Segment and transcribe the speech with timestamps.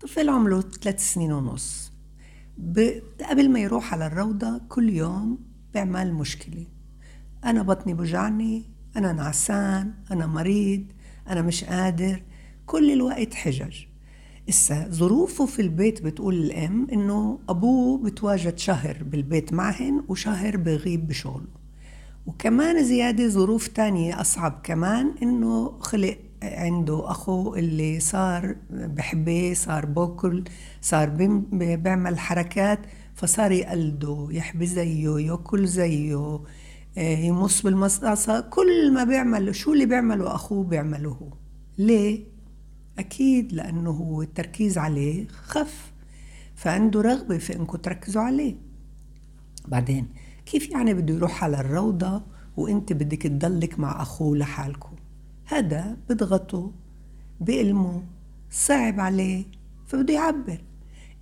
[0.00, 1.92] طفل عمره ثلاث سنين ونص.
[3.30, 5.38] قبل ما يروح على الروضة كل يوم
[5.74, 6.66] بيعمل مشكلة.
[7.44, 8.64] أنا بطني بوجعني
[8.96, 10.84] أنا نعسان أنا مريض
[11.28, 12.22] أنا مش قادر.
[12.66, 13.76] كل الوقت حجج.
[14.48, 21.60] إسا ظروفه في البيت بتقول الأم إنه أبوه بتواجد شهر بالبيت معهن وشهر بغيب بشغله.
[22.26, 30.44] وكمان زيادة ظروف تانية أصعب كمان إنه خلق عنده أخو اللي صار بحبه صار بوكل
[30.80, 31.08] صار
[31.52, 32.78] بيعمل حركات
[33.14, 36.40] فصار يقلده يحبي زيه ياكل زيه
[36.98, 38.40] آه، يمص بالمصاصة.
[38.40, 41.28] كل ما بيعمل شو اللي بيعمله أخوه؟ بيعمله هو.
[41.78, 42.24] ليه؟
[42.98, 45.92] أكيد لأنه هو التركيز عليه خف
[46.54, 48.56] فعنده رغبة في أنكم تركزوا عليه.
[49.68, 50.08] بعدين
[50.46, 52.22] كيف يعني بده يروح على الروضة
[52.56, 54.96] وإنت بدك تضلك مع أخوه لحالكم
[55.50, 56.72] هذا بضغطه
[57.40, 58.02] بألمه
[58.50, 59.44] صعب عليه
[59.86, 60.60] فبده يعبر.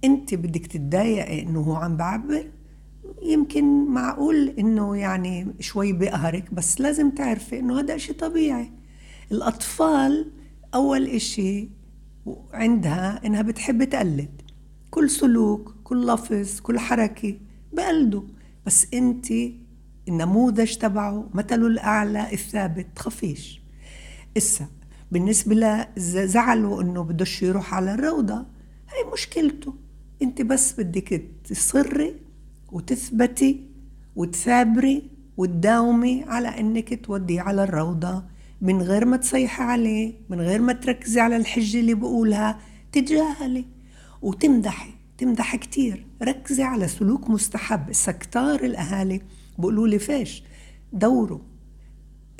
[0.04, 2.44] أنت بدك تتضايقي إنه هو عم بعبر
[3.22, 8.70] يمكن معقول إنه يعني شوي بقهرك بس لازم تعرفي إنه هذا إشي طبيعي.
[9.32, 10.30] الأطفال
[10.74, 11.68] أول إشي
[12.52, 14.42] عندها إنها بتحب تقلد.
[14.90, 17.34] كل سلوك كل لفظ كل حركة
[17.72, 18.22] بقلده.
[18.66, 19.26] بس أنت
[20.08, 23.67] النموذج تبعه مثله الأعلى الثابت تخافيش
[24.36, 24.66] إسا.
[25.12, 28.46] بالنسبة لزعله إنه بدوش يروح على الروضة.
[28.88, 29.74] هي مشكلته.
[30.22, 32.14] أنت بس بدك تصري
[32.72, 33.64] وتثبتي
[34.16, 38.24] وتثابري وتداومي على إنك توديه على الروضة.
[38.60, 42.58] من غير ما تصيحي عليه من غير ما تركزي على الحجة اللي بقولها
[42.92, 43.64] تتجاهلي.
[44.22, 46.06] وتمدحي تمدحي كتير.
[46.22, 47.92] ركزي على سلوك مستحب.
[47.92, 49.20] سكتار الأهالي
[49.58, 50.42] بقولوا لي فيش
[50.92, 51.38] دوروا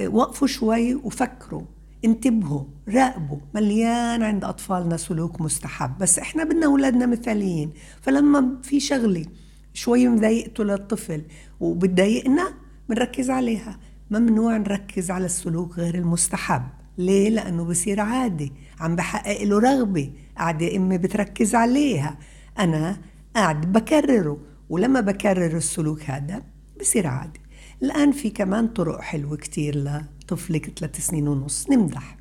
[0.07, 1.63] وقفوا شوي وفكروا.
[2.05, 3.39] انتبهوا راقبوا.
[3.55, 5.99] مليان عند أطفالنا سلوك مستحب.
[5.99, 7.73] بس إحنا بدنا أولادنا مثاليين.
[8.01, 9.27] فلما في شغلة
[9.75, 11.23] شوي مضايقته للطفل
[11.61, 12.55] وبتضايقنا
[12.89, 13.79] بنركز عليها.
[14.11, 16.63] ممنوع نركز على السلوك غير المستحب.
[16.99, 18.53] ليه؟ لأنه بصير عادي.
[18.81, 20.13] عم بحقق له رغبة.
[20.37, 22.19] قاعدة أمي بتركز عليها.
[22.59, 22.97] أنا
[23.37, 24.39] قاعد بكرره.
[24.69, 26.43] ولما بكرر السلوك هذا
[26.81, 27.41] بصير عادي.
[27.83, 31.71] الآن في كمان طرق حلوة كتير لطفلك ثلاث سنين ونص.
[31.71, 32.17] نمدح.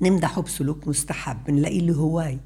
[0.00, 1.50] نمدحه بسلوك مستحب.
[1.50, 2.38] نلاقي له هواي.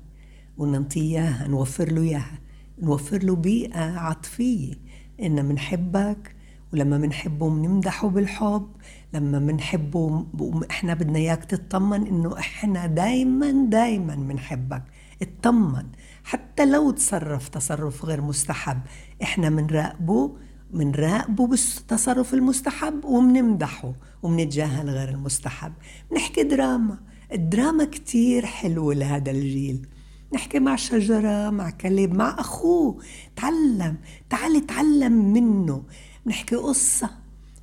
[0.57, 1.49] وننطيه إياها.
[1.49, 2.39] نوفر له إياها.
[2.83, 4.75] نوفر له بيئة عاطفية.
[5.23, 6.35] إن منحبك.
[6.73, 8.69] ولما منحبه منمدحه بالحب.
[9.15, 10.27] لما منحبه
[10.71, 14.83] إحنا بدنا إياك تطمن إنه إحنا دايما دايما منحبك.
[15.23, 15.87] اطمن
[16.25, 18.81] حتى لو تصرف تصرف غير مستحب
[19.23, 23.93] إحنا منراقبه منراقبه بالتصرف المستحب ومنمدحه
[24.23, 25.73] ومنتجاهل غير المستحب.
[26.17, 26.99] نحكي دراما.
[27.33, 29.87] الدراما كتير حلوة لهذا الجيل.
[30.35, 33.03] نحكي مع شجرة مع كلب مع أخوه
[33.37, 33.97] تعلم.
[34.31, 35.83] تعال تعلم منه.
[36.27, 37.11] نحكي قصة.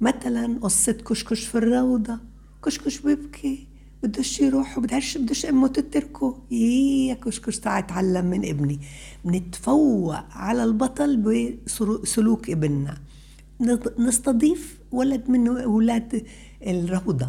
[0.02, 2.20] مثلا قصة كشكش في الروضة.
[2.64, 3.68] كشكش بيبكي.
[4.06, 6.38] بدوش يروح وبدهش بدوش أمه تتركه.
[6.52, 8.80] يا كشكش تعال تعلم من ابني.
[9.26, 12.98] بنتفوق على البطل بسلوك ابننا.
[14.00, 16.26] نستضيف ولد من أولاد
[16.68, 17.28] الروضة.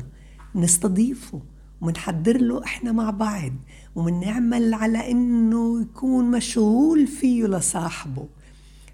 [0.54, 1.41] نستضيفه
[1.81, 3.53] ومنحضر له إحنا مع بعض.
[3.94, 8.26] ومنعمل على إنه يكون مشغول فيه لصاحبه.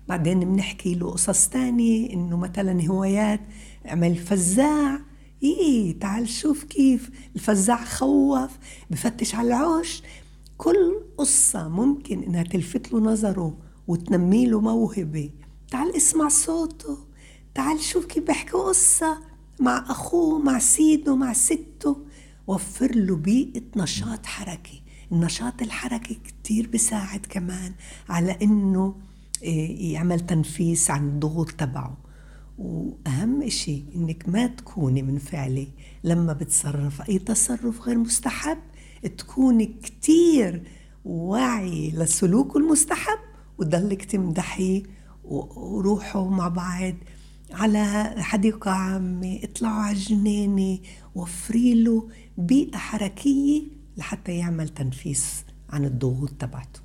[0.09, 3.41] بعدين بنحكي له قصص تانية إنه مثلا هوايات
[3.85, 5.01] عمل فزاع.
[5.43, 8.51] إيه تعال شوف كيف الفزاع خوف
[8.91, 10.03] بفتش على العوش.
[10.59, 13.59] كل قصة ممكن إنها تلفت له نظره
[13.89, 15.31] وتنمي له موهبة.
[15.71, 16.99] تعال اسمع صوته
[17.55, 19.19] تعال شوف كيف بحكي قصة
[19.61, 21.97] مع أخوه مع سيده مع سته.
[22.47, 24.83] وفر له بيئة نشاط حركي
[25.13, 27.73] النشاط الحركي كتير بساعد كمان
[28.09, 28.95] على إنه
[29.43, 31.97] إيه، يعمل تنفيس عن الضغوط تبعه.
[32.63, 35.67] وأهم إشي إنك ما تكوني منفعلة
[36.05, 37.09] لما بتصرف.
[37.09, 38.59] أي تصرف غير مستحب
[39.19, 40.63] تكوني كتير
[41.05, 43.19] واعي لسلوكه المستحب
[43.59, 44.83] وتضلك تمدحيه
[45.25, 46.95] وروحوا مع بعض.
[47.51, 50.79] على حديقة عامة اطلعوا على الجنينة
[51.15, 52.09] وفري له
[52.39, 53.63] بيئة حركية
[53.97, 56.81] لحتى يعمل تنفيس عن الضغوط تبعته.